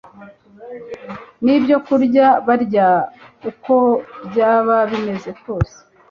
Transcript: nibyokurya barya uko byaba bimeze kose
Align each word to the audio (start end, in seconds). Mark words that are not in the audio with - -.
nibyokurya 1.43 2.27
barya 2.47 2.87
uko 3.49 3.73
byaba 4.27 4.77
bimeze 4.91 5.29
kose 5.43 5.77